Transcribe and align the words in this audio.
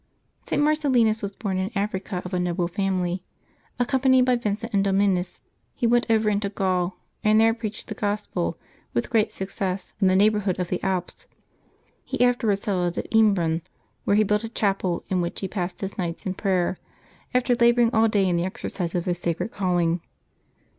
[T. 0.47 0.57
Makcellixus 0.57 1.21
was 1.21 1.35
born 1.35 1.59
in 1.59 1.69
Africa, 1.75 2.23
of 2.25 2.33
a 2.33 2.39
noble 2.39 2.67
family; 2.67 3.23
accompanied 3.77 4.23
by 4.25 4.35
Vincent 4.35 4.73
and 4.73 4.83
Domninus, 4.83 5.41
he 5.75 5.85
went 5.85 6.09
over 6.09 6.27
into 6.27 6.49
Gaul, 6.49 6.97
and 7.23 7.39
there 7.39 7.53
preached 7.53 7.87
the 7.87 7.93
Gospel, 7.93 8.57
with 8.95 9.11
great 9.11 9.31
suc 9.31 9.51
cess, 9.51 9.93
in 10.01 10.07
the 10.07 10.15
neighborhood 10.15 10.59
of 10.59 10.69
the 10.69 10.81
Alps. 10.83 11.27
He 12.03 12.19
afterwards 12.19 12.61
settled 12.63 12.97
at 12.97 13.11
Embrun, 13.11 13.61
where 14.03 14.15
he 14.15 14.23
built 14.23 14.43
a 14.43 14.49
chapel 14.49 15.03
in 15.07 15.21
which 15.21 15.39
he 15.41 15.47
passed 15.47 15.81
his 15.81 15.99
nights 15.99 16.25
in 16.25 16.33
prayer, 16.33 16.79
after 17.35 17.53
laboring 17.53 17.93
all 17.93 18.01
the 18.01 18.09
day 18.09 18.27
in 18.27 18.37
the 18.37 18.43
exercise 18.43 18.95
of 18.95 19.05
his 19.05 19.19
sacred 19.19 19.51
calling. 19.51 20.01